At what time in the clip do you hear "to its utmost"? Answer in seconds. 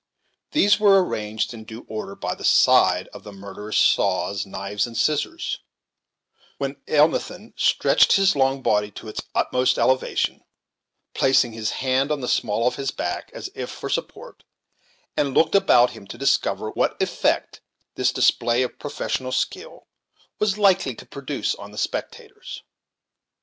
8.89-9.77